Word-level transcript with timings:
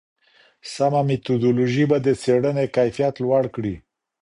سمه 0.73 1.01
میتودولوژي 1.07 1.83
به 1.89 1.97
د 2.05 2.07
څېړني 2.21 2.65
کیفیت 2.75 3.13
لوړ 3.23 3.43
کړي. 3.55 3.75